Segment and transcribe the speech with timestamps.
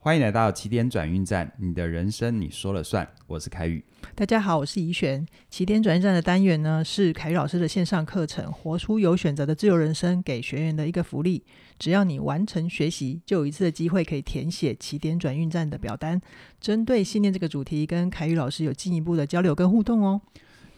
[0.00, 3.06] 欢迎来到起点转运站，你的人生你说了算。
[3.26, 5.26] 我是凯宇，大家好，我是怡璇。
[5.50, 11.42] 起点转运站的单元呢，是凯宇老师的线上课程《活出有选择的自由人生》给学员的一个福利。
[11.80, 16.22] 只要你完成学习，就有一次的机会可以填写起点转运站的表单，
[16.60, 20.20] 针对信念这个主题，跟凯宇老师有进一步的交流跟互动哦。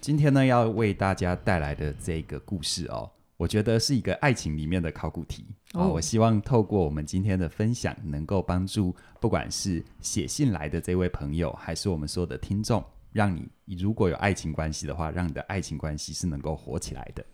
[0.00, 3.10] 今天呢，要为大家带来的这个故事哦。
[3.40, 5.86] 我觉得是一个爱情里面的考古题啊！
[5.86, 13.48] 我希望透过我们今天的分享，能够帮助不管是写信来的这位朋友，还是我们所有的听众，让你
[13.78, 17.24] 如果有爱情关系的话，让你的爱情关系是能够活起来的。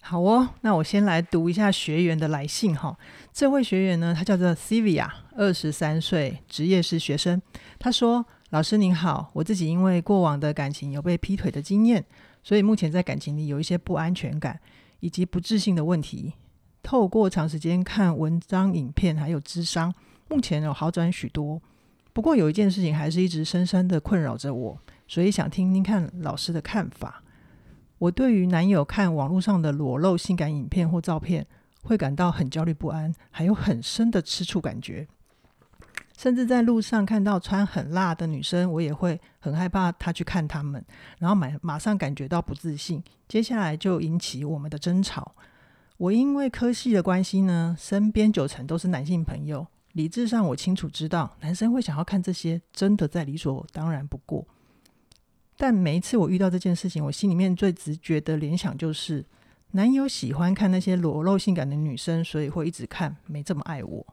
[0.00, 2.96] 好哦，那我先来读一下学员的来信哈。
[3.32, 7.42] 这位学员呢，他叫做 Sylvia，二十三岁，职业是学生。
[7.80, 12.04] 他说：“老师您好，我自己因为过往的感情有被劈腿的经验，
[12.44, 14.60] 所以目前在感情里有一些不安全感。”
[15.00, 16.34] 以及不自信的问题，
[16.82, 19.92] 透过长时间看文章、影片，还有咨商，
[20.28, 21.60] 目前有好转许多。
[22.12, 27.22] 不过有一件事情还是一直深深的困扰着我，所以想听听看老师的看法。
[27.98, 31.46] 我对于男友看网络上的裸露性感影片或照片，
[31.82, 35.06] 会感到很焦虑不安，还有很深的吃醋感觉。
[36.16, 40.82] 甚至在路上看到穿很辣的女生，我也会很害怕她去看他们，
[41.18, 45.34] 然后马马上感觉到不自信，接下来就引起我们的争吵。
[45.98, 54.46] 我因为科系的关系呢，身边九成都是男性朋友，理智上我清楚知道男生会想要看这些，真的再理所当然不过。
[55.56, 59.24] 但每一次我遇到这件事情，我心里面最直觉的联想就是，
[59.70, 64.06] 男友喜欢看那些裸露性感的女生，所以会一直看，没这么爱我。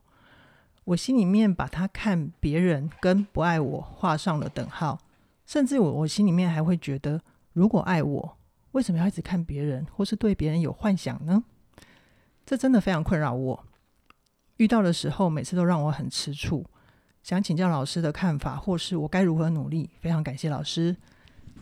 [0.86, 5.00] 我心里面把他看别人跟不爱我画上了等号，
[5.46, 7.22] 甚至我我心里面还会觉得，
[7.54, 8.38] 如果爱我，
[8.72, 11.44] 为什么要一直看别人，或是对别人有幻想呢？
[12.46, 13.66] 这真的非常困扰我。
[14.58, 16.66] 遇到的时候，每次都让我很吃醋，
[17.24, 19.90] 想请教老师的看法，或是我该如何努力。
[20.02, 20.96] 非常感谢老师。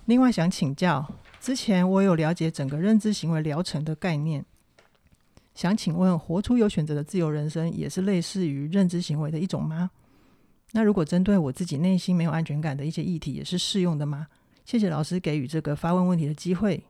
[0.06, 1.08] 另外想请教，
[1.40, 4.44] 之前我有了解整个认知行为疗程的概念。
[5.54, 9.92] 想请问，活出有选择的自由人生也是类似于认知行为的一种吗？
[10.72, 14.28] 那如果针对我自己内心没有安全感的一些议题，也是适用的吗？
[14.64, 16.82] 谢谢老师给予这个发问问题的机会。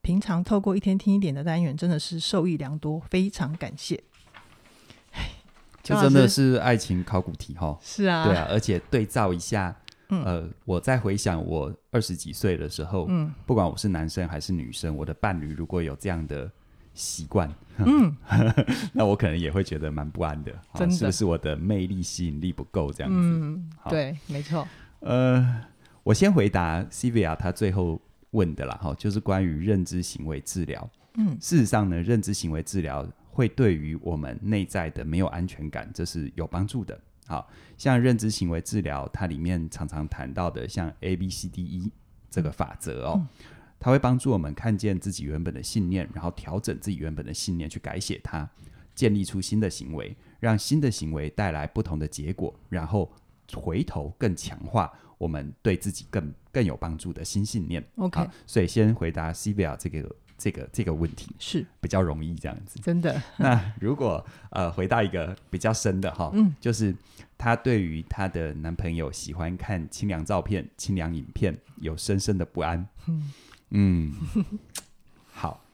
[0.00, 4.00] 平常透过一天听一点的单元，真的是受益良多，非常感谢。
[5.82, 7.76] 这真的是爱情考古题哈？
[7.82, 9.76] 是啊，对啊，而且对照一下，
[10.10, 16.48] 嗯、呃，我在回想我二十几岁的时候，嗯，不管我是男生还是女生，我的伴侣如果有这样的。
[16.94, 18.14] 习惯，嗯，
[18.92, 23.18] 那我可能也会觉得蛮不安的，真的，是不是我的魅力吸引力不够这样子？
[23.18, 24.66] 嗯，对，没错。
[25.00, 25.64] 呃，
[26.02, 28.00] 我先回答 Sylvia 他最后
[28.32, 30.88] 问的啦，哈，就是关于认知行为治疗。
[31.14, 36.98] 嗯，事实上呢，认知行为治疗会对于我们内在的没有安全感，这是有帮助的。
[37.26, 37.48] 好，
[37.78, 41.90] 像认知行为治疗，它里面常常谈到的，像 A B C D E
[42.30, 43.14] 这个法则哦。
[43.16, 43.28] 嗯
[43.82, 48.48] 它会帮助我们看见自己原本的信念，然后调整自己原本的信念，去改写它，
[48.94, 53.12] 建立出新的行为，让新的行为带来不同的结果，然后
[53.52, 54.88] 回头更强化
[55.18, 57.84] 我们对自己更更有帮助的新信念。
[57.96, 63.20] OK，所以先回答 Sylvia 这个这个这个问题是比较容易这样子，真的。
[63.36, 66.94] 那如果呃回答一个比较深的哈，嗯，就是
[67.36, 73.32] 她对于她的男朋友喜欢看清凉照片、清凉影片有深深的不安，嗯。
[73.74, 74.12] 嗯，
[75.32, 75.64] 好，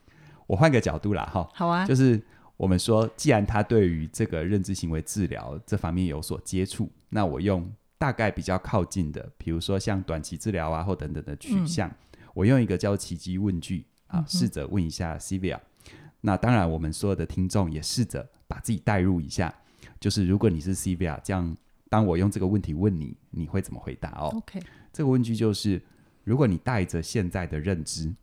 [0.47, 2.23] 我换个角度啦，哈，好啊，就是
[2.57, 15.99] 我们说，既然他对于这个认知行为治疗这方面有所接触，那我用大概比较靠近的，比如说像短期治疗啊，或等等的取向，嗯、我用一个叫奇迹问句啊，试着问一下 Sylvia、嗯。
[16.21, 19.53] 那当然，我们所有的听众也试着把自己代入一下，
[19.99, 21.57] 就是如果你是 Sylvia，这样
[21.89, 24.61] 当我用这个问题问你，你会怎么回答哦？OK，
[24.93, 25.83] 这个问句就是。
[26.29, 28.15] 如果你带着现在的认知，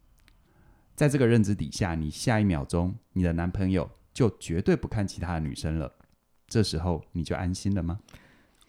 [0.96, 5.92] 在这个认知底下，你下一秒钟你的男朋友就绝对不看其他的女生了，
[6.48, 8.00] 这时候你就安心了吗？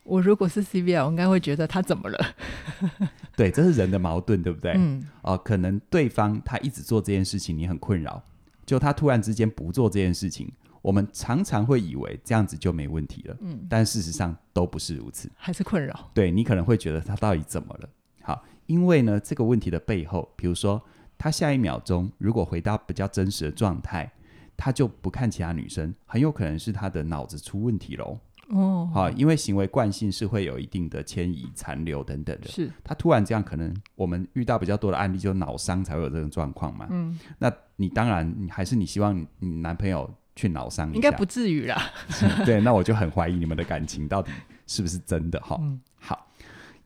[0.04, 2.34] 我如果是 C B L，我应该会觉得他怎么了？
[3.36, 4.72] 对，这是人的矛盾，对不对？
[4.74, 5.06] 嗯。
[5.20, 8.22] 哦，可能对方他一直做这件事情，你很困扰，
[8.64, 10.50] 就他突然之间不做这件事情，
[10.80, 13.36] 我们常常会以为这样子就没问题了。
[13.40, 13.66] 嗯。
[13.68, 16.10] 但事实上都不是如此，还是困扰。
[16.14, 17.88] 对，你可能会觉得他到底怎么了？
[18.22, 18.42] 好。
[18.66, 20.82] 因为呢，这个问题的背后，比如说
[21.16, 24.10] 他下一秒钟如果回到比较真实的状态，
[24.56, 28.18] 他就不看其他女生，很有可能是他的脑子出问题喽。
[28.50, 32.48] 哦，好，因为行为惯性是会有一定的迁移、残留等等的。
[32.48, 36.86] 是，他突然这样，可能我们遇到比较多的案例，就脑伤才会有这种状况嘛。
[36.90, 41.90] 嗯，那你当然，你还是你希望你男朋友去脑伤应该不至于啦。
[42.46, 44.30] 对，那我就很怀疑你们的感情到底
[44.68, 45.58] 是不是真的哈？
[45.60, 46.30] 嗯，好，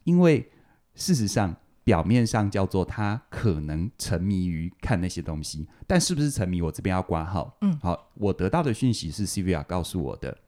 [0.05, 0.50] 因为
[0.94, 1.55] 事实上
[1.85, 7.56] 表面上叫做他可能沉迷于看那些东西，但是不是沉迷，我这边要挂号。
[7.61, 10.38] 嗯，好，我得到的讯息是 Sylvia 告诉我的。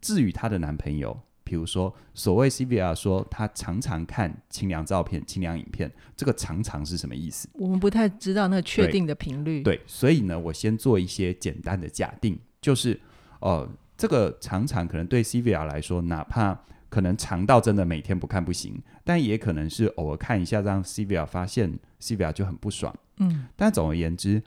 [0.00, 1.20] 至于她的男朋友。
[1.46, 7.46] 比如说，所谓 Sylvia 说她常常看清凉照片、清凉影片，这个常常是什么意思？
[7.52, 9.62] 我们不太知道那个确定的频率。
[9.62, 12.98] 对，对，所以呢，我先做一些简单的假定，就是
[13.40, 16.58] 哦、呃，这个常常可能对 Sylvia 来说，哪怕
[16.94, 22.94] 可能长到真的每天不看不行，但也可能是偶尔看一下，让 Sylvia 发现 Sylvia 就很不爽。
[23.16, 24.40] 嗯，但总而言之。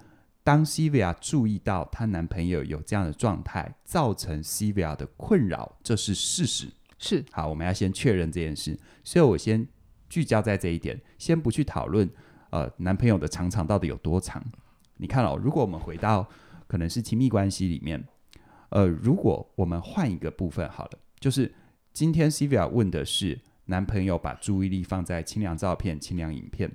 [0.45, 6.69] 当 Sylvia 注意到她男朋友有这样的状态，造成 Sylvia 的困扰，这是事实。
[6.97, 7.25] 是。
[7.33, 9.67] 好，我们要先确认这件事，所以我先
[10.07, 12.09] 聚焦在这一点，先不去讨论
[12.51, 14.41] 呃男朋友的长长到底有多长。
[14.95, 16.25] 你看哦，如果我们回到
[16.65, 18.01] 可能是亲密关系里面，
[18.69, 21.53] 呃，如果我们换一个部分好了，就是
[21.97, 26.71] 今天 Sylvia 问的是男朋友把注意力放在清凉照片、清凉影片，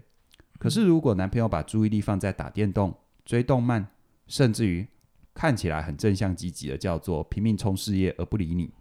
[0.58, 2.92] 可是如果男朋友把注意力放在打电动，
[3.24, 3.86] 追动漫，
[4.26, 4.84] 甚至于
[5.32, 8.74] 看起来很正向积极的，叫做拼命冲事业而不理你，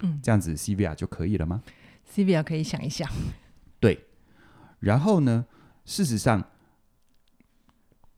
[0.00, 1.62] 嗯，这样子 Sylvia 就可以了吗
[2.12, 3.08] ？Sylvia 可以想一想，
[3.78, 4.06] 对。
[4.80, 5.46] 然后呢，
[5.84, 6.42] 事实上，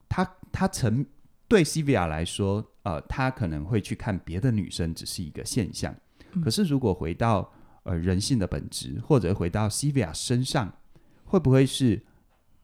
[0.08, 1.04] 他他曾
[1.46, 5.94] 对 Sylvia 来说，呃，他可能会去看别的女生，只是一个现象。
[6.32, 7.52] 嗯、可是如果回到
[7.86, 10.70] 呃人性的本质，或者回到 Sylvia 身上，
[11.24, 12.02] 会不会是？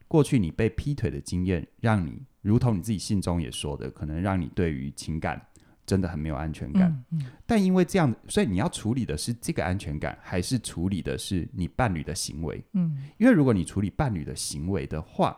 [0.05, 5.43] 过去你被劈腿的经验，让你如同你自己信中也说的，可能让你对于情感
[5.87, 6.91] 真的很没有安全感。
[7.09, 12.63] 嗯嗯、但因为这样，所以你要处理的是这个安全感，还是处理的是你伴侣的行为？
[12.73, 15.35] 嗯，因为如果你处理伴侣的行为的话，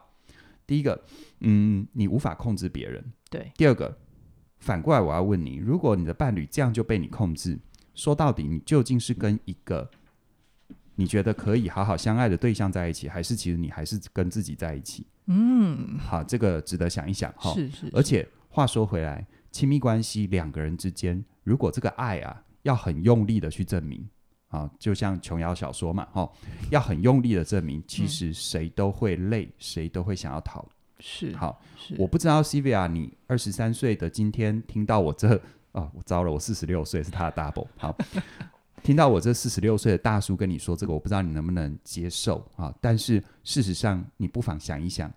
[0.68, 1.02] 第一个，
[1.40, 3.02] 嗯，你无法控制别人。
[3.30, 3.50] 对。
[3.56, 3.98] 第二个，
[4.58, 7.58] 反过来我要问你，如果你的伴侣这样就被你控制，
[7.96, 9.90] 说到底，你究竟是跟一个？
[10.98, 15.06] 你觉得可以好好相爱的对象在一起，还是其实你还是跟自己在一起？
[15.26, 17.54] 嗯，好，这个值得想一想哈。
[17.54, 17.92] 是是，是。
[17.94, 24.08] 而且话说回来，亲密关系两个人之间，如果这个爱啊要很用力的去证明
[24.48, 26.32] 啊，就像琼瑶小说嘛，哈，
[26.72, 30.66] 要很用力的证明，其实谁都会累，谁都会想要逃。
[31.02, 31.36] 是。
[31.36, 31.62] 好，
[31.98, 35.42] 我不知道 Sylvia，你二十三岁的今天听到我这
[35.76, 37.68] 啊，我糟了，我四十六岁是他的 double。
[37.78, 37.96] 好。
[38.84, 42.72] 听到我这四十六岁的大叔跟你说这个，我不知道你能不能接受啊？
[42.80, 45.12] 但是事实上，你不妨想一想，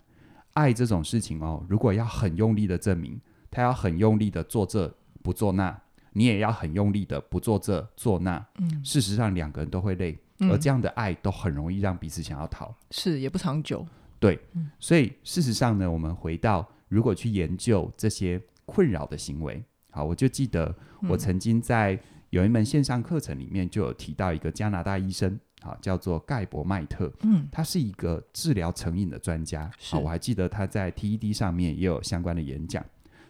[0.55, 3.21] 爱这种事情哦，如果要很用力的证明，
[3.51, 4.91] 他要很用力的做这
[5.23, 5.79] 不做那，
[6.15, 8.43] 你也要很用力的不做这做那。
[8.59, 10.19] 嗯，事实上两个人都会累，
[10.51, 13.87] 而这样的爱都很容易让彼此想要逃，是也不长久。
[14.19, 14.41] 对，
[14.81, 19.63] 所以事实上呢，我们回到如果去研究这些困扰的行为，
[19.99, 20.73] 好，我就记得
[21.09, 21.99] 我曾经在。
[22.31, 32.85] 有一门线上课程里面就有提到一个加拿大医生，好，叫做盖博麦特，嗯，他是一个治疗成瘾的专家，是啊，我还记得他在 TED 上面也有相关的演讲，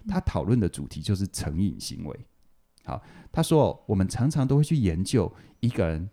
[0.09, 2.21] 他讨论的主题就是成瘾行为。
[2.85, 3.01] 好，
[3.31, 6.11] 他说我们常常都会去研究一个人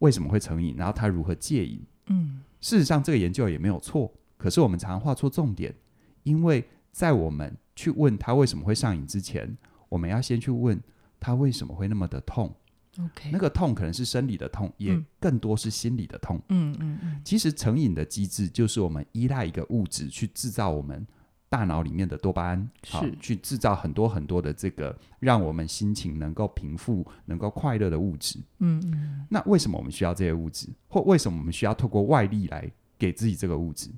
[0.00, 5.72] 为什么会成瘾，然后他如何戒瘾，嗯，事实上这个研究也没有错，可是我们常常画错重点，
[6.24, 9.56] 因为在我们去问他为什么会上瘾之前，
[9.88, 10.80] 我们要先去问。
[11.20, 12.54] 他为什么会那么的痛
[12.98, 16.38] ？OK，那个痛可能是生理的痛，也更多是心理的痛。
[16.50, 17.22] 嗯嗯嗯。
[17.24, 21.06] 其实成瘾的机制就是我们依赖一个物质去制造我们
[21.48, 28.38] 大脑里面的多巴胺，是好去制造很多很多的这个让我们心情能够平复、能够快乐的物质。
[28.58, 29.26] 嗯嗯。
[29.30, 30.68] 那为什么我们需要这些物质？
[30.88, 33.88] 或为什么我们需要透过外力来给自己这个物质？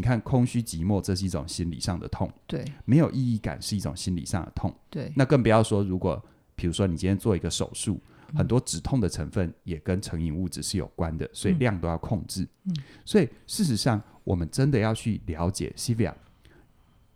[0.00, 2.32] 你看，空虚、寂寞，这是一种心理上的痛。
[2.46, 4.74] 对，没有意义感是一种心理上的痛。
[4.88, 6.22] 对，那更不要说如果。
[6.56, 7.98] 比如说，你今天做一个手术，
[8.34, 12.46] 很多止痛的成分也跟成瘾物质是有关的，所以量都要控制。
[12.64, 16.12] 嗯，所以事实上，我们真的要去了解 Sylvia，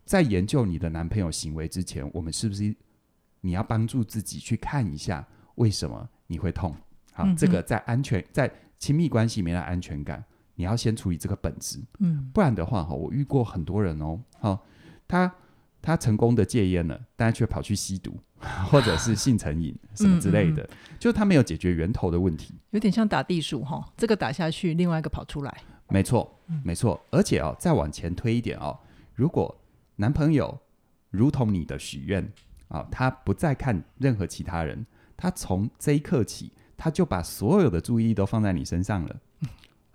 [0.06, 2.74] 在研究你的男朋友行为之前，我们是不是
[3.42, 5.26] 你要帮助自己去看一下
[5.56, 6.74] 为什么你会痛？
[7.12, 10.24] 好，这个在安全在亲密关系里面的安全感，
[10.54, 11.80] 你要先处理这个本质。
[11.99, 14.64] 嗯，不然的话，哈，我遇过很多人哦，好，
[15.08, 15.32] 他。
[15.87, 18.18] 他成功的戒烟了，但却跑去吸毒，
[18.70, 25.54] 或者是 性成瘾什么之类的，嗯嗯、就是他没有解决源头的问题，有点像打地鼠哈，这个打下去，另外一个跑出来。
[25.90, 28.78] 没错，没错，而且哦，再往前推一点哦，
[29.12, 29.54] 如果
[29.96, 30.58] 男朋友
[31.11, 32.32] 如同你的许愿
[32.68, 34.87] 啊，他不再看任何其他人，
[35.18, 39.16] 他从这一刻起，他就把所有的注意力都放在你身上了。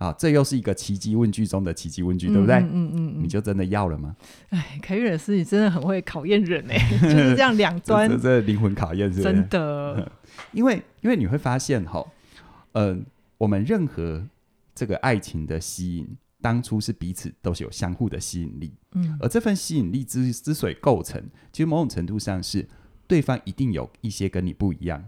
[0.00, 2.56] 啊，这又是一个奇迹问句中的奇迹问句，对不对？
[2.56, 4.16] 嗯嗯，嗯，嗯，你就真的要了吗？
[4.48, 9.22] 哎，凯瑞老师，你真的很会考验人哎， 就是这样两端， 这这灵魂考验是是？
[9.22, 10.10] 真的，
[10.52, 12.02] 因为因为你会发现哈，
[12.72, 12.98] 呃，
[13.36, 14.26] 我们任何
[14.74, 22.66] 这个爱情的吸引，当初是彼此都是有相互的吸引力，嗯，而这份吸引力之之所以构成，其实某种程度上是
[23.06, 25.04] 对方一定有一些跟你不一样，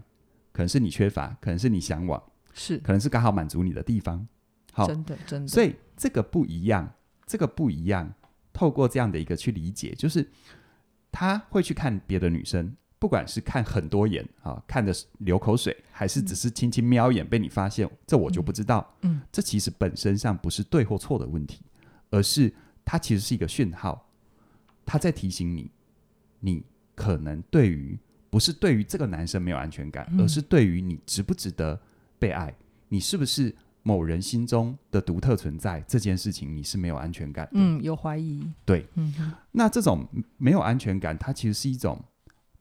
[0.51, 2.21] 可能是你缺乏，可能是你向往，
[2.53, 4.27] 是，可能是刚好满足你的地方，
[4.73, 6.93] 好，真的真的，所以这个不一样，
[7.25, 8.13] 这个不一样，
[8.51, 10.29] 透过这样的一个去理解，就是
[11.11, 12.75] 他会去看别的女生。
[12.99, 18.95] 不管是看很多眼啊，看的流口水，还是只是轻轻瞄一眼被你发现，嗯、这我就不知道。
[19.01, 21.61] 嗯，这其实本身上不是对或错的问题，
[22.11, 22.53] 而是
[22.85, 24.09] 它其实是一个讯号，
[24.85, 25.69] 他在提醒你，
[26.39, 26.63] 你
[26.95, 27.99] 可能对于
[28.29, 31.77] 不是对于这个男生没有安全感，嗯、而是对于你值不值得
[32.17, 32.55] 被爱，
[32.87, 33.53] 你是不是
[33.83, 37.51] 某人心中的独特存在这件事情，你是没有安全感的。
[37.53, 38.51] 嗯，有怀疑。
[38.65, 39.13] 对，嗯，
[39.51, 42.03] 那这种没有安全感，它其实是一种。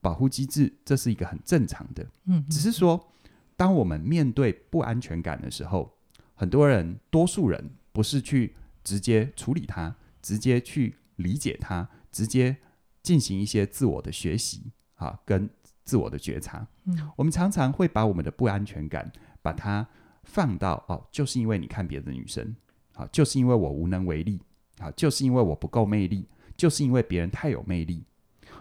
[0.02, 2.04] 保护机制，这是一个很正常的。
[2.24, 3.12] 嗯，只是说，
[3.56, 5.96] 当我们面对不安全感的时候，
[6.34, 12.56] 很多人，多数人不是去直接处理它，直接去理解它，直接
[13.00, 15.48] 进行一些自我的学习啊，跟
[15.84, 16.66] 自我的觉察。
[16.86, 19.86] 嗯，我们常常会把我们的不安全感，把它
[20.24, 22.54] 放到哦，就是因为你看别的女生，
[22.94, 24.40] 好，就是因为我无能为力，
[24.78, 26.26] 好，就是因为我不够魅力，
[26.56, 28.04] 就是因为别人太有魅力。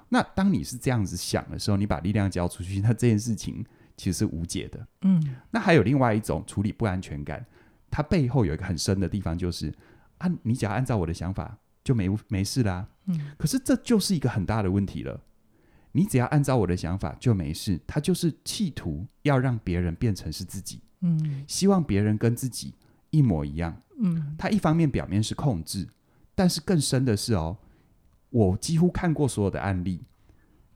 [0.09, 3.63] 那当你是这样子想的时候，你把力量交出去， 那这件事情
[3.95, 4.87] 其实是无解的。
[5.01, 7.45] 嗯，那还有另外一种处理不安全感，
[7.89, 9.73] 它背后有一个很深的地方，就是
[10.17, 12.87] 啊，你只要按照我的想法就没没事啦。
[13.05, 15.21] 嗯，可是这就是一个很大的问题了。
[15.93, 20.81] 你只要按照我的想法就没事，他就是企图要让别人变成是自己。
[21.01, 22.73] 嗯，希望别人跟自己
[23.09, 23.81] 一模一样。
[23.99, 25.87] 嗯，他一方面表面是控制，
[26.33, 27.57] 但是更深的是哦。
[28.29, 30.01] 我几乎看过所有的案例，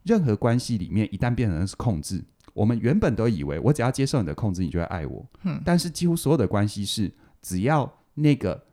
[0.03, 2.21] 任何关系里面一旦变成是控制，
[2.53, 5.25] 我们原本都以为我只要接受你的控制，你就会爱我。
[5.43, 7.09] 嗯，但是几乎所有的关系是，
[7.41, 8.65] 只要那个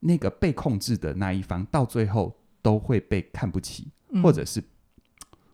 [0.00, 4.64] 那个被控制的那一方到最后都会被看不起，嗯、或者是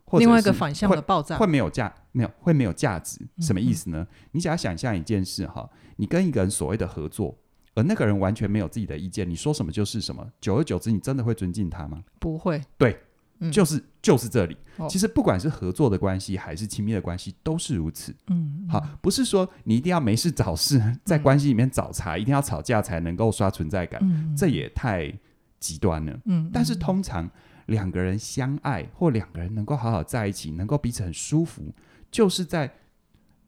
[0.05, 4.05] 或者是另外一个反向的爆炸，会没有价，没有会没有价值，什么意思呢？
[4.09, 7.37] 嗯、你只要想象一件事哈，你跟一个人所谓的合作。
[7.75, 10.27] 而那个人完全没有自己的意见，你说什么就是什么。
[10.41, 12.03] 久而久之，你真的会尊敬他吗？
[12.19, 12.61] 不会。
[12.77, 12.99] 对，
[13.39, 14.57] 嗯、就是就是这里。
[14.77, 18.13] 哦、其实不管是合作的关系还是亲密的关系，都是如此。
[18.27, 25.13] 嗯，好，不是说你一定要没事找事在关系里面找茬，嗯、一定要吵架才能够刷存在感，嗯、这也太
[25.59, 26.19] 极端了。
[26.25, 27.29] 嗯，但是通常
[27.67, 31.71] 两个人相爱或两个人能够好好在一起，能够彼此很舒服，
[32.11, 32.71] 就是在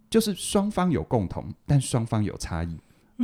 [0.09, 2.77] 就是双方有共同，但双方有差异。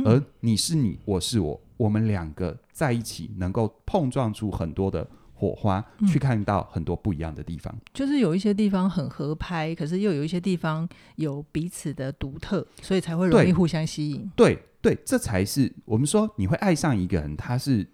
[0.04, 5.04] 而你是你，我是我，我们两个在一起能够碰撞出很多的
[5.34, 7.76] 火花，嗯、去看到很多不一样的地方。
[7.92, 14.30] 就是有一些地方很合拍，可是又有一些地方有彼此的独特，所以才会容易互相吸引。
[14.36, 17.84] 对对，对，这才是我们说你会爱上一个人，他是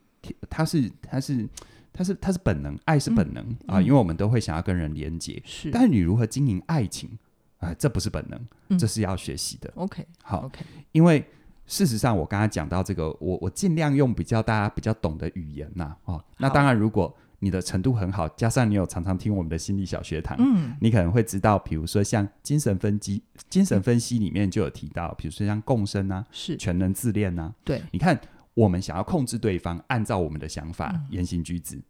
[0.51, 1.49] 他是他是
[1.91, 5.43] 他是他是本能，爱是本能、嗯、啊，因为我们都会想要跟人连接。
[5.47, 7.19] 是，但是你如何经营爱情
[7.65, 7.75] 啊？
[7.79, 9.73] 这不是本能，嗯、这是要学习的。
[9.75, 11.25] OK，好，OK，因为。
[11.67, 28.21] 事实上，我刚才讲到这个，我我尽量用比较大家比较懂的语言呐、啊，哦，那当然，如果你的程度很好，加上你有常常听我们的心理小学堂，嗯，你可能会知道，比如说像精神分析，精神分析里面就有提到，比如说像共生啊，是全能自恋啊，对，你看
[28.53, 31.81] 我们想要控制对方，按照我们的想法、嗯、言行举止，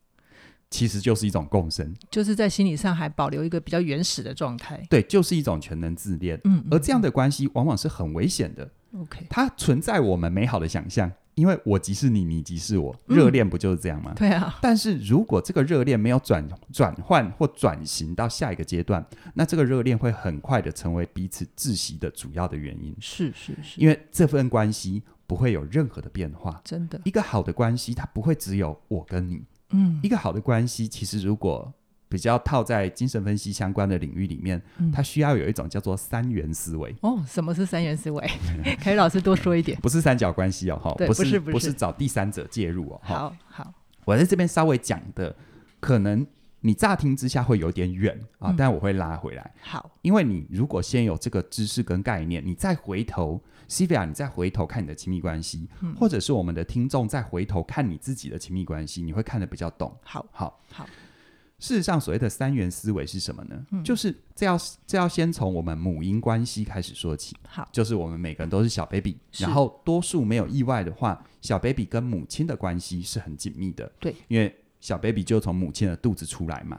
[0.75, 8.69] 其实就是一种共生，就是在心理上还保留一个比较原始的状态，对，就是一种全能自恋，嗯，嗯，而这样的关系往往是很危险的。
[8.99, 14.14] OK，它存在我们美好的想象，因为我即是你，你即是我，热恋不就是这样吗？
[14.16, 14.59] 对啊。
[14.61, 22.93] 但是如果这个热恋没有转转换或转型到下一个阶段，那这个热恋会很快的成为彼此窒息的主要的原因。
[23.00, 26.61] 是是是，因为这份关系不会有任何的变化。
[26.64, 29.45] 真的，一个好的关系，它不会只有我跟你。
[29.75, 31.73] 嗯，一个好的关系，其实如果。
[32.07, 36.95] 比较套在精神分析相关的领域里面，嗯、它需要有一种叫做三元思维。
[37.00, 38.31] 哦，什么是三元思维？
[38.81, 39.76] 可以老师多说一点。
[39.81, 43.00] 不是三角关系哦，哈，不是，不是，不是，不是找第三者介入哦。
[43.02, 45.35] 好好，我在这边稍微讲的，
[45.81, 46.25] 可能
[46.61, 49.50] 你乍听之下会有点远啊，嗯、但我会拉回来。
[49.61, 59.97] 好，因为你如果先有这个知识跟概念，你再回头，Sylvia，你再回头看你的亲密关系，嗯、或者是我们的听众再回头看你自己的亲密关系，你会看得比较懂。
[60.02, 60.87] 好，好，好。
[61.61, 63.64] 事实上，所谓的三元思维是什么呢？
[63.71, 67.35] 嗯、就是这要这要先从我们母婴关系开始说起。
[67.49, 73.90] 好，就是我们每个人都是小 baby，然后多数没有意外的话，小 baby 跟母亲的关系是很紧密的。
[73.99, 76.78] 对，因为小 baby 就从母亲的肚子出来嘛。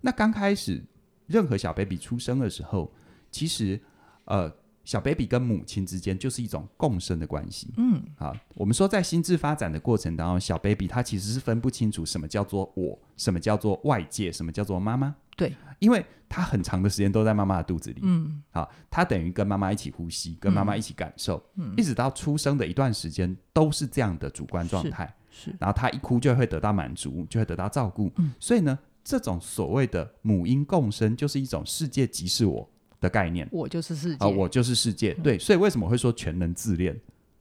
[0.00, 0.82] 那刚开始，
[1.26, 2.92] 任何小 baby 出生的时候，
[3.30, 3.80] 其实
[4.24, 4.52] 呃，
[4.88, 7.70] 小 baby 跟母亲之间就是一种共生的关系。
[7.76, 15.14] 嗯，好，我们说在心智发展的过程当中，小 baby 他其实是分不清楚什么叫做我，什么叫做外界，什么叫做妈妈。
[15.36, 18.00] 对，因为他很长的时间都在妈妈的肚子里。
[18.02, 25.14] 嗯，好，他等于跟妈妈一起呼吸，跟妈妈一起感受，嗯，一直到出生的一段时间都是这样的主观状态。
[25.28, 28.10] 是，然后他一哭就会得到满足，就会得到照顾。
[28.16, 32.66] 嗯，所以呢，这种所谓的母婴共生，就是一种世界即是我
[33.00, 33.48] 的概念。
[33.50, 35.14] 我就是世界，啊、呃，我就是世界。
[35.18, 36.98] 嗯、对，所以为什么会说全能自恋？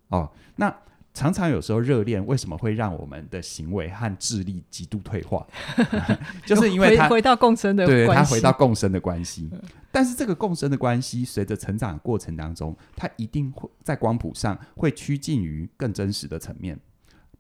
[0.10, 0.76] 哦，那
[1.14, 5.46] 常常有时候热恋为什么会让我们的行为和智力极度退化？
[6.46, 9.50] 就是因为他回，回到共生的关系，对，他回到共生的关系。
[9.92, 16.80] 但是这个共生的关系，随着成长的过程当中，它一定会在光谱上会趋近于更真实的层面。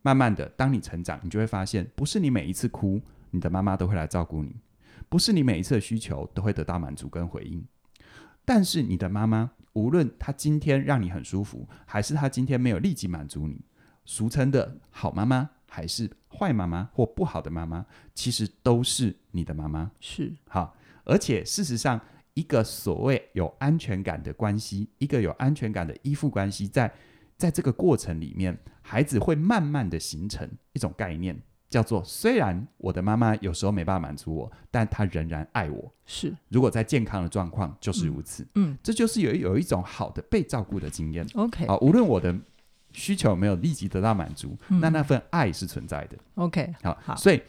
[0.01, 4.49] 慢慢的，当你成长，你就会发现，不是你每一次哭，你的妈妈都会来照顾你；
[5.07, 7.63] 不是你每一次的需求都会得到满足跟回应。
[8.47, 13.59] 但是你的妈妈，无论她今天让你很舒服，还是她今天没有立即满足你，
[14.05, 17.85] 俗称的好妈妈，还是坏妈妈或不好的妈妈，
[18.15, 19.91] 其实都是你的妈妈。
[19.99, 21.99] 是好，而且事实上，
[22.35, 26.93] 一个所谓有安全感的关系，一个有安全感的依附关系，在
[27.35, 31.37] 在这个过程里面，孩子会慢慢的形成一种概念，
[31.69, 35.93] 叫做虽然我的妈妈有时候没办法满足我，但她仍然爱我。
[36.05, 38.43] 是，如果在健康的状况就是如此。
[38.55, 41.27] 嗯，嗯这就是有有一种好的被照顾的经验。
[41.35, 42.33] OK，好，无论我的
[42.93, 46.17] 需求有没有立即得到满足，嗯、那那份爱是存在的。
[46.35, 47.41] OK，好，好，所以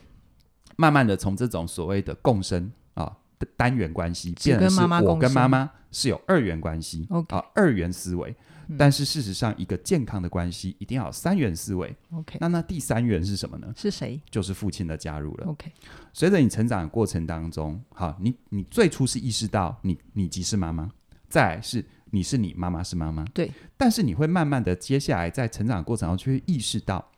[0.76, 7.06] 慢慢的从这种所谓的共生啊的单元关系，变成是我跟妈妈是有二元关系。
[7.10, 8.34] OK，啊，二元思维。
[8.76, 11.96] 但是事实上，一个健康的关系一定要有三元思维。
[12.12, 13.72] OK，那那第三元是什么呢？
[13.74, 14.20] 是谁？
[14.30, 15.46] 就是父亲的加入了。
[15.46, 15.72] OK，
[16.12, 20.90] 随着你成长的过程当中，好，你你最初是意识到你你即是妈妈，
[21.30, 23.24] 再来是你是你妈妈是妈妈。
[23.32, 23.50] 对。
[23.76, 27.10] 但是你会慢慢的，接下来在成长的过程中，就会意识到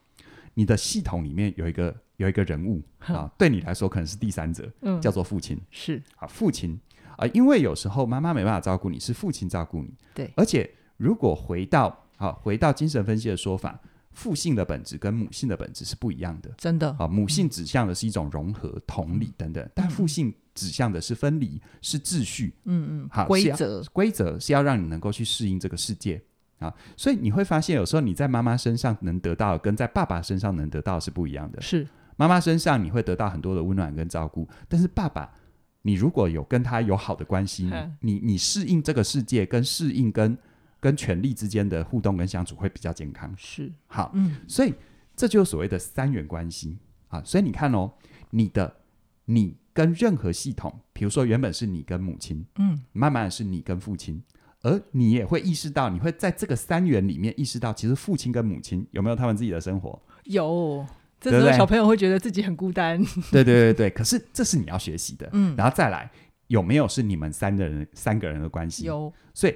[0.54, 5.60] 你的系统里面有一个有一个人物啊，对你来说可能是第三者，嗯，叫做父亲。
[5.72, 6.78] 是啊，父亲
[7.16, 9.92] 啊，因为有时候妈妈没办法照顾你，是父亲照顾你。
[10.14, 10.70] 对，而且。
[11.00, 13.80] 如果回到好，回到精神分析的说法，
[14.12, 16.50] 父性的本质跟母性的本质是不一样的。
[16.58, 22.52] 真的啊，母性指向的是一种融合、嗯、同理等等，但父性指向的是分离，是秩序。
[22.64, 26.22] 嗯嗯，好，规则规则是要让你能够去适应这个世界
[26.58, 26.70] 啊。
[26.98, 31.62] 所以你会发现，有时候你在妈妈身上能得到，跟在爸爸身上能得到是不一样的。
[31.62, 35.32] 是妈妈身上你会得到很多的温暖跟照顾，但是爸爸，
[35.80, 40.36] 你如果有跟他有好的关系，嗯、你你适应这个世界，跟适应跟。
[40.80, 44.72] 跟权力之间的互动跟相处会比较健康，是好，嗯，所以
[45.14, 47.22] 这就是所谓的三元关系啊。
[47.22, 47.92] 所以你看哦，
[48.30, 48.78] 你的
[49.26, 54.22] 你跟任何系统，比如说原本是你跟母亲，嗯，慢慢的是你跟父亲，
[54.62, 60.00] 而你也会意识到，你会在这个三元里面意识到，其实父亲跟母亲有没有他们自己的生活？
[60.24, 60.86] 有，
[61.20, 62.98] 这时候小朋友会觉得自己很孤单。
[63.30, 66.10] 对对对对，可是这是你要学习的，嗯，然后再来
[66.46, 68.86] 有没有是你们三个人三个人的关系？
[68.86, 69.54] 有，所以。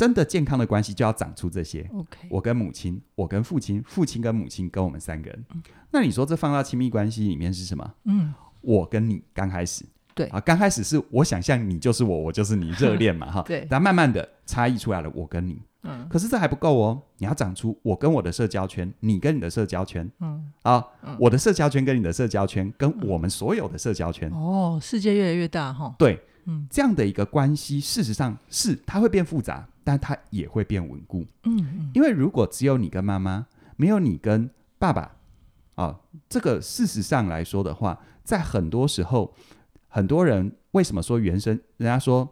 [0.00, 1.86] 真的健康的关系就要长出这些。
[1.92, 5.44] OK，我跟母亲，我跟父亲，父亲跟母亲，跟我们三个人。
[5.52, 7.94] 嗯、那你说这放到亲密关系里面是什么？
[8.04, 8.32] 嗯，
[8.62, 9.84] 我跟你刚开始，
[10.14, 13.42] 对啊，刚开始是我想象你就是我，我就是你，热恋嘛， 哈。
[13.42, 13.66] 对。
[13.68, 15.60] 但慢慢的差异出来了，我跟你。
[15.82, 16.08] 嗯。
[16.08, 20.10] 可是这还不够哦，你要长出我跟我的社交圈，你跟你的社交圈。
[20.20, 20.50] 嗯。
[20.62, 24.30] 啊、嗯，我的社交圈跟你的社交圈，跟我们所有的社交圈。
[24.30, 25.94] 哦，世界越来越大哈。
[25.98, 26.18] 对。
[26.46, 26.66] 嗯。
[26.70, 29.68] 这样的一个关系，事实上是它会变复杂。
[29.82, 35.16] 但它也会变稳固，嗯嗯，因为如果只有你跟妈妈，没有你跟爸爸，
[35.74, 39.34] 啊，这个事实上来说的话，在很多时候，
[39.88, 41.58] 很多人为什么说原生？
[41.78, 42.28] 人家说，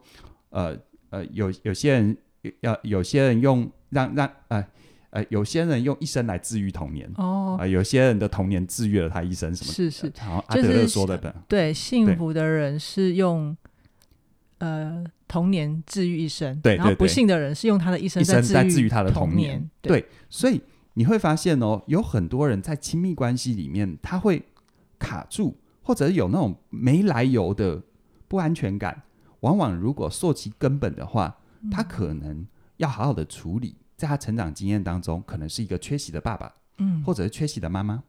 [0.50, 0.76] 呃
[1.10, 2.16] 呃，有有些人
[2.60, 4.64] 要有，有些人用让让呃
[5.10, 13.56] 呃，有些人用一生来治愈童年哦，啊、呃，有些人的童年治愈了他一生，什么是是，好像阿德勒说的的，就是，对，幸福的人是用。
[14.58, 20.60] 呃，童年治愈一生，对，对，对，然后不幸的人是用他的一生在治愈他的童年，对，对，所以
[20.94, 24.42] 你会发现哦，有很多人在亲密关系里面，他会
[24.98, 27.80] 卡住，或者有那种没来由的
[28.26, 29.02] 不安全感。
[29.40, 31.38] 往往如果溯其根本的话，
[31.70, 32.44] 他可能
[32.78, 38.02] 要好好的处理，在他成长经验当中，可能是一个缺席的爸爸，嗯，或者是缺席的妈妈，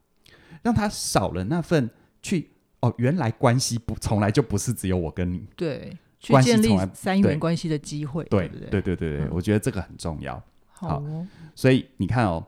[0.64, 1.88] 让他少了那份
[2.24, 5.96] 去哦，原来关系不从来就不是只有我跟你，对。
[6.20, 10.42] 去建立三元关系的机会，对对对，对对对对，嗯，我觉得这个很重要。
[10.72, 12.46] 好，哦，所以你看哦，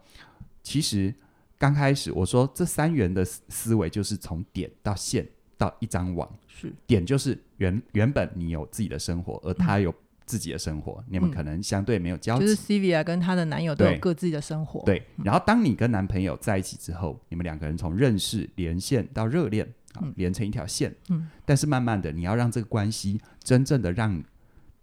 [0.61, 1.13] 其实
[1.57, 6.71] 刚开始我说这三元的思维就是从点到线到一张网，是。
[6.85, 9.93] 点就是原原本你有自己的生活，而他有
[10.25, 12.45] 自己的生活，你们可能相对没有交集。
[12.45, 14.81] 嗯、就是 Sylvia 跟她的男友都有各自己的生活。
[14.85, 20.95] 对，然后当你跟男朋友在一起之后，你们两个人从认识、连线到热恋，啊，连成一条线。
[21.09, 21.29] 嗯。
[21.45, 24.23] 但是慢慢的，你要让这个关系真正的让，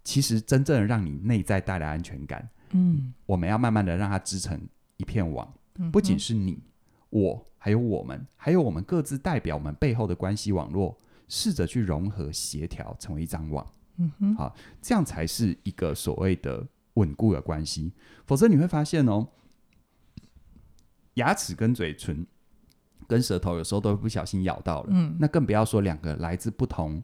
[0.03, 2.49] 其实真正的让你内在带来安全感。
[2.71, 3.13] 嗯。
[3.25, 4.59] 我们要慢慢的让它织成
[4.97, 5.51] 一片网，
[5.91, 6.61] 不仅是你、
[7.09, 13.65] 我，还有我们，还有我们各自代表我们背后的关系网络，试着去融合、协调，成为一张网。
[13.97, 17.91] 嗯哼，好，这样才是一个所谓的稳固的关系。
[18.25, 19.27] 否则你会发现哦，
[21.15, 22.25] 牙齿跟嘴唇
[23.09, 24.87] 跟舌头有时候都会不小心咬到了。
[24.91, 27.03] 嗯，那更不要说两个来自不同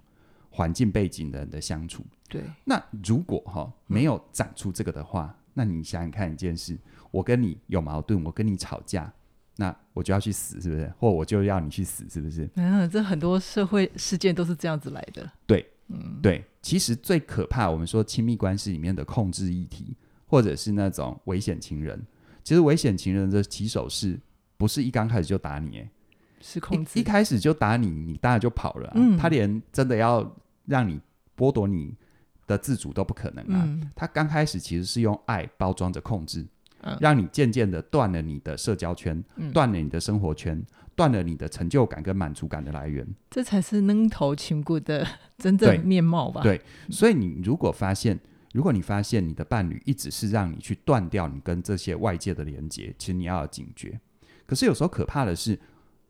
[0.49, 2.05] 环境背景的人的相处。
[2.29, 6.77] 对，那如果哈、哦、没有长出这个的话，嗯、那你想想看一件事：
[7.11, 9.11] 我跟你有矛盾，我跟你吵架，
[9.57, 10.93] 那我就要去死，是不是？
[10.97, 12.49] 或我就要你去死，是不是？
[12.55, 15.29] 嗯，这很多社会事件都是这样子来的。
[15.45, 15.69] 对。
[15.87, 22.03] 嗯，对，其实最可怕，我们说亲密关系里面的控制议题，或者是那种危险情人，
[22.43, 24.19] 其实危险情人的起手式
[24.57, 25.87] 不是一刚开始就打你，
[26.45, 28.93] 哎，是控制，一开始就打你，你当然就跑了啊。
[28.95, 30.99] 嗯，他连真的要让你
[31.35, 31.93] 剥夺你
[32.45, 33.63] 的自主都不可能啊。
[33.65, 36.45] 嗯，他刚开始其实是用爱包装着控制，
[36.81, 40.63] 嗯，让你渐渐的断了你的社交圈，断了你的生活圈。
[40.97, 45.05] 断了你的成就感跟满足感的来源，这才是扔头情骨的
[45.37, 46.39] 真正面貌吧？
[46.41, 48.17] 对，对，所以你如果发现，
[48.53, 53.99] 如果你发现你的伴侣一直是让你去断掉你跟这些外界的连接，其实你要有警觉。
[54.45, 55.59] 可是有时候可怕的是，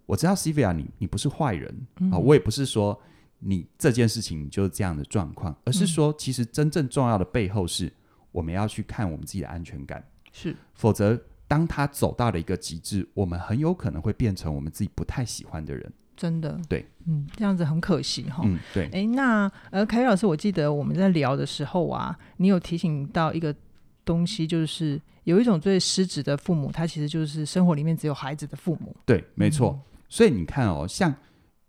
[0.06, 3.00] 我知道 Sylvia 你你不是坏人啊，嗯，我也不是说
[3.40, 7.92] 你这件事情就是这样的状况，而是说其实真正重要的背后是
[8.32, 11.20] 我们要去看我们自己的安全感，是，否则。
[11.48, 15.94] 当他走到了一个极致，我们很有可能会变成我们自己不太喜欢的人。
[16.18, 18.42] 真的，对，嗯，这样子很可惜哈。
[18.44, 18.90] 嗯，对。
[18.92, 23.56] 哎，那呃，凯宇老师，我记得我们在聊的时候啊，你有提醒到一个
[24.04, 28.96] 东西，就是有一种最失职的父母，他其实就是生活里面只有孩子的父母。
[29.06, 29.80] 对，没错。
[29.92, 29.95] 嗯。
[30.10, 31.14] 所以你看哦，像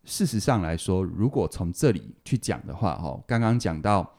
[0.05, 4.12] 事实上来说，如果从这里去讲的话，哈，刚刚讲到。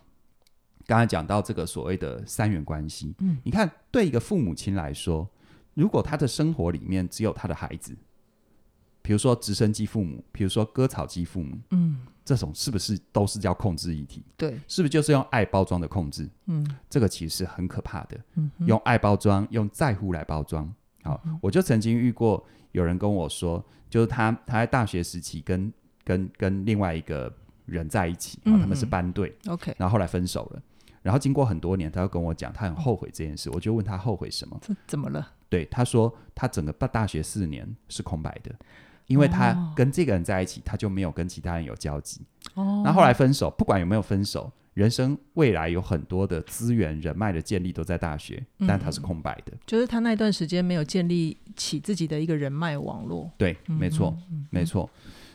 [0.85, 5.29] 刚刚讲到这个所谓的三元关系，嗯，你看，对一个父母亲来说，
[5.73, 7.93] 如果他的生活里面只有他的孩子，
[9.01, 14.23] 比如说直升机父母，比如说割草机父母，嗯，这种是不是都是叫控制一体？
[14.37, 16.29] 对，是不是就是用爱包装的控制？
[16.45, 18.17] 嗯，这个其实是很可怕的。
[18.35, 20.73] 嗯，用爱包装，用在乎来包装。
[21.03, 25.71] 好，嗯，我就曾经遇过有人跟我说，就是他他在大学时期跟
[26.03, 27.33] 跟跟另外一个
[27.65, 30.61] 人在一起，嗯，他们是班队，OK，然后后来分手了。
[31.03, 33.49] 然后经过很多年，他又跟我讲，他很后悔这件事。
[33.51, 34.59] 我就问他后悔什么？
[34.61, 35.25] 这怎么了？
[35.47, 38.53] 对，他说他整个大大学四年是空白的，
[39.05, 42.25] 因为他跟这个人在一起，他就没有跟其他人有交集。
[42.55, 42.81] 哦。
[42.83, 49.51] 那后来分手，不管有没有分手，人生未来有很多的资源、人脉的建立都在大学，但他是空白的。
[49.65, 53.27] 就是他那段时间没有建立起自己的一个人脉网络。
[53.39, 54.15] 对，没错，
[54.51, 54.87] 没错。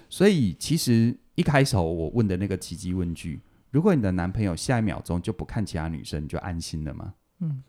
[0.09, 3.41] 所以其实一开始我问的那个奇迹问句。
[3.73, 7.15] 如果你的男朋友下一秒钟就不看其他女生，你就安心了吗？
[7.41, 7.65] 嗯，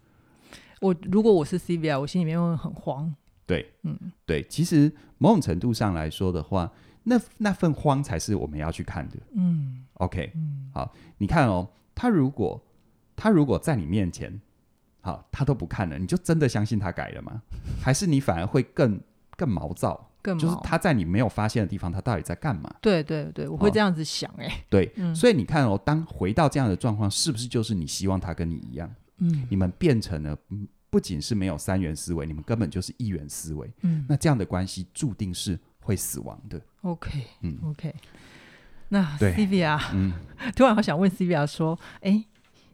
[0.80, 3.12] 我如果我是 Sylvia，我心里面会很慌。
[3.48, 9.18] 对，嗯，对，其实某种程度上来说的话，那那份慌才是我们要去看的。
[9.36, 12.62] 嗯，OK，嗯，好，你看哦，他如果
[13.16, 14.42] 他如果在你面前，
[15.02, 17.42] 好，他都不看了，你就真的相信他改了吗？
[17.82, 19.00] 还是你反而会更
[19.38, 20.10] 更毛躁？
[20.22, 22.74] 更就是他在你没有发现的地方，他到底在干嘛？
[22.80, 24.66] 对对对，我会这样子想哎、欸。
[24.70, 28.90] 对、嗯，所以你看哦，当回到这样的状况，是不是就是你希望他跟你一样？
[29.18, 30.38] 嗯，你们变成了
[30.90, 33.70] 不仅是没有三元思维，你们根本就是一元思维。
[33.82, 36.62] 嗯，那这样的关系注定是会死亡的。
[36.84, 37.94] OK，嗯，OK。
[38.94, 40.14] 那 Sylvia，嗯，
[40.56, 42.24] 突然好想问 Sylvia 说，哎，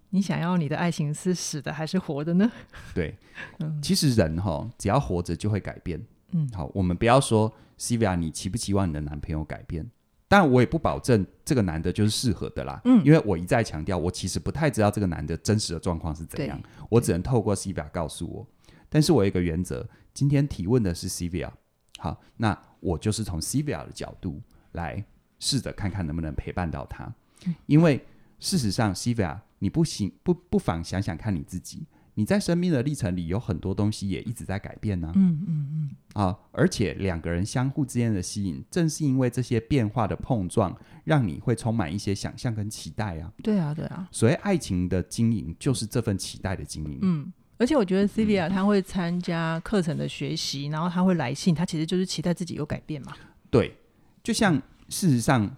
[0.10, 2.52] 你想要你的爱情是死的还是活的呢？
[2.94, 3.18] 对，
[3.60, 6.06] 嗯，其实人哈、哦，只要活着就会改变。
[6.32, 9.90] 嗯，好，我们不要说 Sylvia，你期不期望你的男朋友改变？
[10.28, 12.82] 但我也不保证这个男的就是适合的啦。
[12.84, 18.46] 嗯，因为我一再强调，我其实不太知道这个男的真实的状况是怎样，我只能透过 Sylvia 告诉我。
[18.90, 21.50] 但是我有一个原则，今天提问的是 Sylvia，
[21.98, 24.42] 好，那我就是从 Sylvia 的角度
[24.74, 25.04] 来
[25.40, 27.12] 试着看看能不能陪伴到他。
[27.46, 28.06] 嗯，因为
[28.40, 31.86] 事实上，Sylvia，你不行，不不妨想想看你自己。
[32.16, 35.14] 你在生命的历程里有很多东西也一直在改变呢、啊。
[35.16, 36.22] 嗯嗯嗯。
[36.22, 40.76] 啊，而且两个人相互之间的吸引，正是因为这些变化的碰撞，
[41.06, 43.32] 让你会充满一些想象跟期待啊。
[43.42, 44.06] 对啊，对啊。
[44.12, 47.00] 所谓爱情的经营，就是这份期待的经营。
[47.02, 53.14] 嗯，而且我觉得 Celia 她会参加课程的学习、嗯，然后她会来信，她其实就是期待自己有改变嘛。
[53.50, 53.74] 对，
[54.22, 55.50] 就像事实上，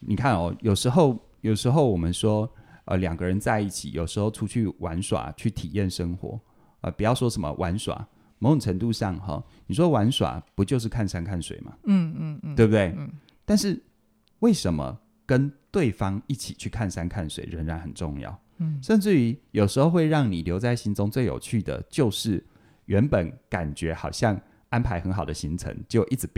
[0.00, 2.50] 你看哦，有时候有时候我们说。
[2.86, 6.40] 呃，两个人在一起，有时候出去玩耍，去体验生活，
[6.80, 8.04] 呃，不要说什么玩耍，
[8.40, 11.72] 某种程度上哈、哦，你说玩耍不就是看山看水吗？
[11.84, 12.92] 嗯嗯嗯，对不对？
[12.98, 13.08] 嗯。
[13.44, 13.80] 但是
[14.40, 18.36] 为什么跟对方一起去看山看水仍然很重要？
[18.56, 22.44] 嗯，甚至于有时候会让你留在心中最有趣的就是，
[22.86, 26.28] 原本感觉好像安排很好的行程，就一直。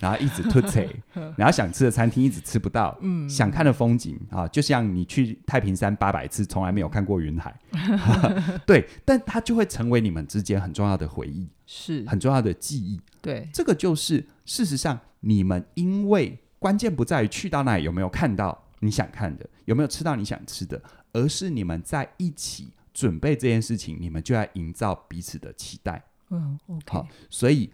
[0.00, 0.82] 然后一直突扯，
[1.36, 7.54] 然后想吃的餐厅一直吃不到，嗯，想看的风景啊，就像你去太平山八百次，从来没有看过云海，
[8.66, 12.02] 对，但它就会成为你们之间很重要的回忆，是。
[12.06, 20.80] 很重要的记忆，对，这个就是事实上你们因为关键不在于去到那里有没有看到你想看的，有没有吃到你想吃的，
[21.12, 26.58] 而是你们在一起准备这件事情，你们就要营造彼此的期待，嗯
[26.88, 27.70] 好，所以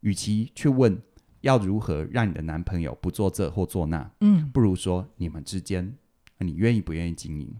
[0.00, 1.00] 与其去问。
[1.42, 4.10] 要如何让你的男朋友不做这或做那？
[4.20, 5.94] 嗯，不如说你们之间，
[6.38, 7.54] 你愿意不愿意经营？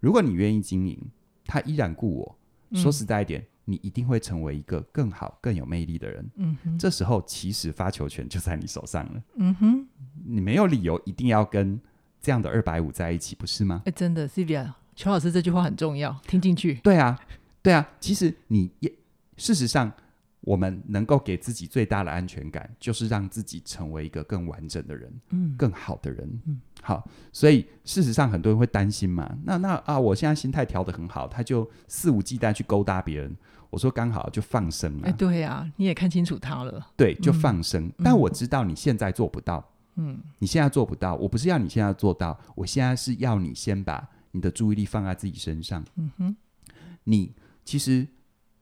[0.00, 0.98] 如果你愿意经营，
[1.44, 2.38] 他依然顾我。
[2.70, 6.30] 嗯、说实在一点，你一定会成为一个更好、更有魅力的人。
[6.36, 9.22] 嗯哼，这时候其实发球权就在你手上了。
[9.36, 9.86] 嗯哼，
[10.24, 11.80] 你没有理由一定要跟
[12.20, 13.82] 这样的二百五在一起，不是吗？
[13.84, 16.74] 哎，真的，Sylvia，邱老师这句话很重要，听进去。
[16.76, 17.18] 对啊，
[17.62, 18.92] 对啊，其实你也
[19.36, 19.92] 事实上。
[20.40, 27.08] 我们能够给自己最大的安全感，就是让自己成为一个更完整的人，嗯，更好的人，嗯，好。
[27.32, 29.36] 所以事实上，很多人会担心嘛。
[29.44, 33.36] 那那啊，我现在心态调得很好，他就肆无忌惮去勾搭别人。
[33.70, 35.08] 我说刚好就放生了。
[35.08, 36.86] 哎，对呀、啊，你也看清楚他了。
[36.96, 37.86] 对，就放生。
[37.88, 39.62] 嗯、但我知道你现在做不到，
[39.96, 41.16] 嗯，你现在做不到。
[41.16, 45.84] 我不是要你现在做到，我现在是要你先把你的注意力放在自己身上。
[45.96, 46.36] 嗯哼，
[47.04, 48.06] 你其实。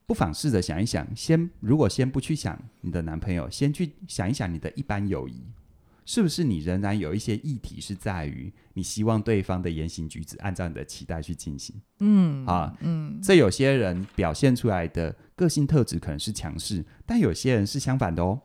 [0.07, 5.43] 不妨试着想一想，先如果先不去想你的男朋友，先去想一想你的一般友谊，
[6.05, 11.75] 是不是你仍然有一些议题是在于你希望对方的言行举止按照你的期待去进行？
[11.99, 18.39] 嗯啊，嗯，这有些人表现出来的个性特质可能是强势，但有些人是相反的哦，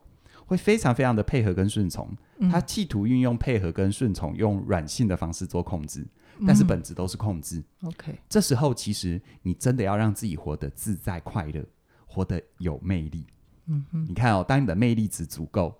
[0.47, 2.11] 会非常非常的配合跟顺从，
[2.51, 6.05] 他企图运用配合跟顺从，用软性的方式做控制。
[6.47, 7.63] 但是本质都是控制。
[7.81, 11.65] 嗯、OK，这时候其实你真的要让自己活得自在快乐，
[12.07, 13.27] 活得有魅力。
[13.67, 15.75] 嗯哼，你看哦，当你的魅力值足够，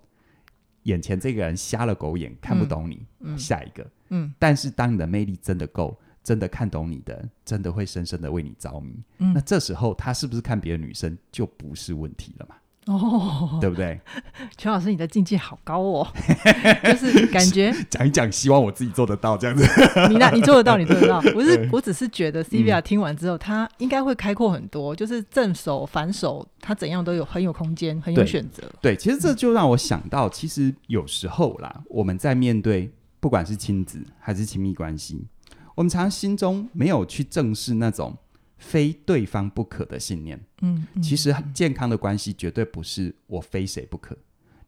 [0.83, 3.85] 眼前这个人瞎了狗眼看不懂你，嗯、下一个。
[4.09, 9.03] 嗯，但是当你的魅力真的够，真的看懂你的，真的会深深的为你着迷。
[9.17, 12.55] 嗯，那这时候他是不是看别的女生就不是问题了嘛？
[12.85, 13.99] 哦，对不对？
[14.57, 16.07] 邱老师，你的境界好高哦，
[16.83, 19.65] 就是感觉 讲一讲，希望我自己做得到这样子。
[20.09, 21.21] 你那，你做得到，你做得到。
[21.31, 28.63] 不是，我只是觉得 Sylvia 听完之后，他应该会开阔很多，就是正手、反手，他怎样都有很有空间，很有选择。
[28.81, 35.25] 对，其实这就让我想到，其实有时候啦，我们在面对不管是亲子还是亲密关系，
[35.75, 38.17] 我们常常心中没有去正视那种。
[38.63, 44.17] 非对方不可的信念，嗯，嗯，其实健康的关系绝对不是我非谁不可。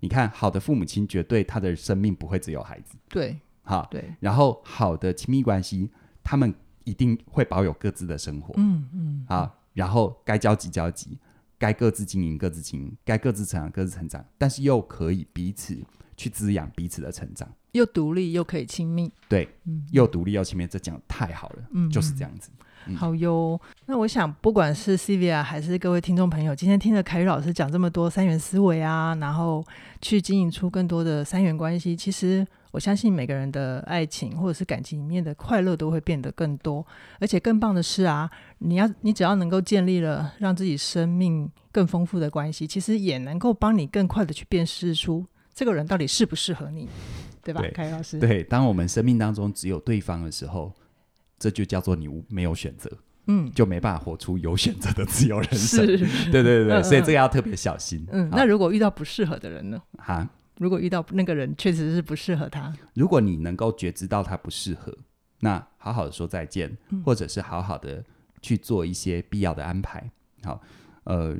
[0.01, 4.13] 你看，好的父母亲绝对他的生命不会只有孩子，对，好，对。
[4.19, 5.89] 然后好的亲密关系，
[6.23, 6.53] 他们
[6.83, 9.55] 一定会保有各自的生活，嗯嗯，啊。
[9.73, 11.17] 然后该交集交集，
[11.57, 15.77] 该各自经营各自经营，该各自成长各自成长，但是又可以彼此
[16.15, 22.51] 去滋养彼此的成长，又独立又可以亲密，对，嗯，又独立又亲密，这讲得太好了，嗯，就是这样子。
[22.93, 29.65] 好哟，那我想不管是 Sylvia 还是各位听众朋友，今天听了凯宇老师讲这么多三元思维啊，然后
[30.01, 36.85] 去经营出更多的三元关系，其实我相信每个人的爱情或者是感情里面的快乐都会变得更多，
[37.19, 46.87] 而且更棒的是啊，你要你只要能够建立了让自己生命更丰富的关系，其实也能够帮你更快的去辨识出这个人到底适不适合你，
[47.43, 47.63] 对吧？
[47.73, 50.71] 凯宇老师，对，当我们生命当中只有对方的时候。
[51.37, 52.89] 这就叫做你没有选择，
[53.27, 55.85] 嗯，就没办法活出有选择的自由人生。
[55.85, 55.97] 是，
[56.31, 58.05] 对对对，嗯、所以这个要特别小心。
[58.11, 59.81] 嗯，那如果遇到不适合的人呢？
[59.97, 64.95] 哈，如果遇到那个人确实是不适合他，如果你能够觉知到他不适合，
[65.39, 68.03] 那好好的说再见，嗯、或者是好好的
[68.41, 70.09] 去做一些必要的安排。
[70.43, 70.61] 好，
[71.03, 71.35] 呃。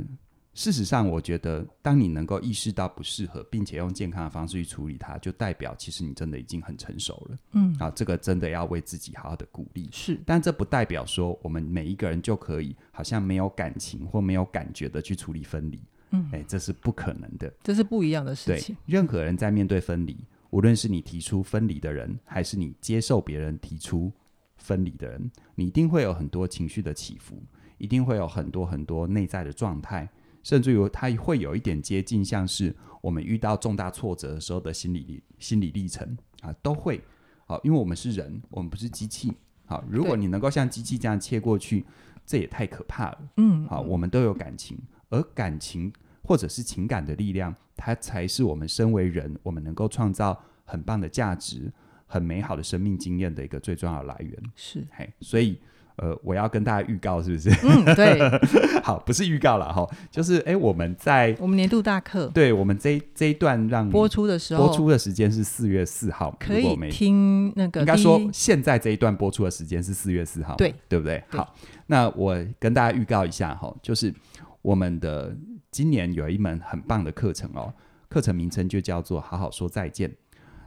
[0.56, 7.38] 事实上，我觉得，当你能够意识到不适合，并且用健康的方式去处理它，就代表其实你真的已经很成熟了。
[7.52, 9.90] 嗯，啊，这个真的要为自己好好的鼓励。
[9.92, 15.78] 是，但这不代表说我们每一个人就可以好像没有感情或没有感觉的去处理分离。
[16.12, 17.54] 嗯，哎，这是不可能的。
[17.62, 18.74] 这是不一样的事情。
[18.76, 20.18] 对，任何人在面对分离，
[20.52, 24.10] 无论是你提出分离的人，还是你接受别人提出
[24.56, 27.44] 分离的人，你一定会有很多情绪的起伏，
[27.78, 30.10] 一定会有很多很多内在的状态。
[30.46, 37.02] 甚至于，它会有一点接近，像是我们遇到重大挫折的时候的心理历心理历程啊，都会
[37.48, 39.34] 啊，因为我们是人，我们不是机器，
[39.66, 41.84] 好，如果你能够像机器这样切过去，
[42.28, 43.18] 这也太可怕了。
[43.38, 44.78] 嗯，好，我们都有感情，
[45.10, 51.74] 而感情或者是情感的力量，它才是我们身为人，我们能够创造很棒的价值、
[52.06, 54.44] 很美好的生命经验的一个最重要的来源。
[54.56, 55.58] 是，嘿，所以。
[55.98, 57.50] 呃，我要跟大家预告，是不是？
[57.64, 58.20] 嗯，对。
[58.84, 67.80] 好，不是预告了哈，就是哎，我们在我们年度大课，对我们这一这一段让播出的时候，播出的时间是四月四号，可以听那个。
[67.80, 71.24] 应该说，现在这一段播出的时间是四月四号，对，对不对？
[71.30, 71.56] 好，
[71.88, 74.14] 那我跟大家预告一下哈，就是
[74.62, 75.36] 我们的
[75.72, 77.74] 今年有一门很棒的课程哦，
[78.08, 80.14] 课程名称就叫做“好好说再见，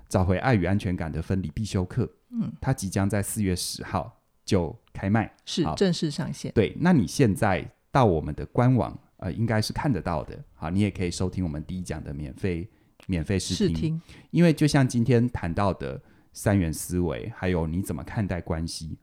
[0.08, 2.10] 找回爱与安全感的分离必修课”。
[2.32, 4.17] 嗯，它即将在四月十号。
[4.48, 6.50] 就开卖是正式上线。
[6.54, 10.42] 对，那你现在到我们的官网，呃，应该是看得到的。
[10.54, 12.66] 好，你也可以收听我们第一讲的免费
[13.06, 13.68] 免费试听。
[13.68, 14.02] 试听。
[14.30, 16.00] 因为就像今天谈到的
[16.32, 18.96] 三元思维，还有你怎么看待关系，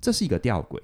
[0.00, 0.80] 这是一个吊诡。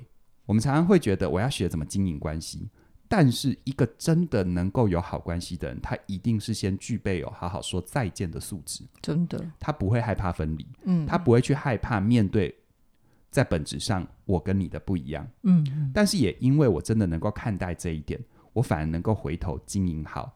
[0.47, 2.69] 我们常常会觉得我要学怎么经营关系，
[3.07, 8.83] 但是一个真的能够有好关系的人，他一定是先具备有好好说再见的素质。
[9.01, 12.53] 真的，他不会害怕分离，嗯，他不会去害怕面对。
[13.33, 18.21] 在本质上，我跟你的不一样，嗯，嗯，但是也因为我真的能够看待这一点，
[18.53, 20.31] 我反而能够回头经营好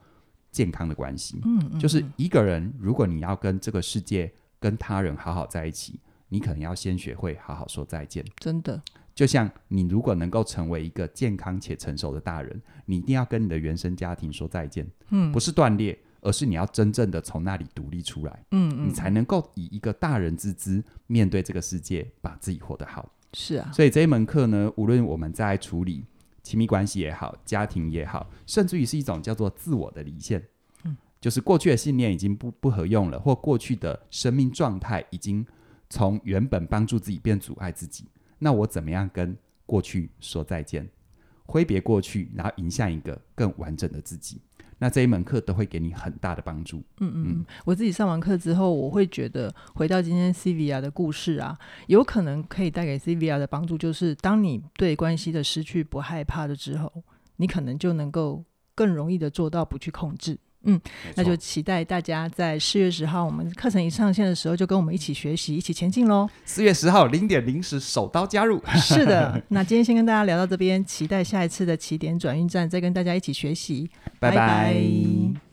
[0.50, 8.82] 健康的关系，嗯，嗯，嗯，就是一个人，如果你要跟这个世界、跟他人好好在一起，你可能要先学会好好说再见，真的，
[9.14, 15.98] 就像你如果能够成为一个健康且成熟的大人，你一定要跟你的原生家庭说再见，嗯，不是断裂。
[16.26, 23.08] 而是你要真正的从那里独立出来，嗯嗯，你才能够以一个大人之姿面对这个世界，把自己活得好。
[23.32, 26.04] 是啊，所以这一门课呢，无论我们在处理
[26.42, 30.42] 亲密关系也好，家庭也好，甚至于是一种叫做自我的离线，
[30.82, 35.46] 嗯，就是过去的信念已经不不合用了，或过去的生命状态已经
[35.88, 38.06] 从原本帮助自己变阻碍自己，
[38.40, 40.88] 那我怎么样跟过去说再见，
[41.46, 44.40] 挥别过去，然后迎向一个更完整的自己。
[44.78, 46.82] 那这一门课都会给你很大的帮助。
[47.00, 56.92] 嗯嗯嗯，我自己上完课之后，我会觉得回到今天 Cevia 的故事啊，有可能可以带给 Cevia 的帮助，就是当你对关系的失去不害怕的之后，
[57.36, 60.38] 你可能就能够更容易的做到不去控制。
[60.66, 60.80] 嗯，
[61.14, 66.28] 那就期待大家在四月十号我们课程一上线的时候，就跟我们一起学习，一起前进喽。
[66.44, 68.60] 四月十号零点零时，首刀加入。
[68.76, 73.88] 是的， 那今天先跟大家聊到这边，期待下一次的起点转运站再跟大家一起学习。
[74.18, 74.36] 拜拜。
[74.36, 75.45] 拜拜。